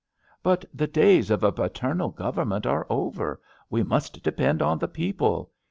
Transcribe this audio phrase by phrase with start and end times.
[0.41, 5.51] But the days of a paternal Government are over; we must depend on the people.